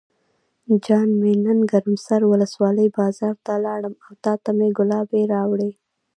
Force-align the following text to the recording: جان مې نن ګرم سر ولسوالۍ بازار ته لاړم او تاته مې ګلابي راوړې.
جان 0.85 1.09
مې 1.19 1.31
نن 1.45 1.59
ګرم 1.71 1.95
سر 2.05 2.21
ولسوالۍ 2.31 2.87
بازار 2.97 3.35
ته 3.45 3.53
لاړم 3.65 3.93
او 4.05 4.13
تاته 4.23 4.49
مې 4.57 4.67
ګلابي 4.77 5.23
راوړې. 5.33 5.71